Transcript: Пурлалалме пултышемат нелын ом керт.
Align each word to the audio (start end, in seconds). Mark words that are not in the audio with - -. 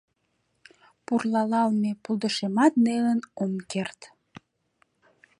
Пурлалалме 1.05 1.91
пултышемат 2.03 2.73
нелын 2.85 3.19
ом 3.43 3.53
керт. 3.71 3.99